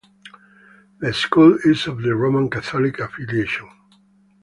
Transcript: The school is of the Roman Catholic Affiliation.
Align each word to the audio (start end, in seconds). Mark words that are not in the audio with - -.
The 0.99 1.13
school 1.13 1.59
is 1.63 1.85
of 1.85 2.01
the 2.01 2.15
Roman 2.15 2.49
Catholic 2.49 2.97
Affiliation. 2.97 3.69